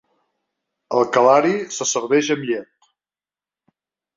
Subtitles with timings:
[0.99, 2.91] El kalari se serveix amb llet.